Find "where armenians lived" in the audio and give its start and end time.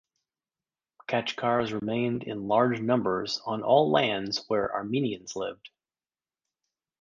4.47-5.69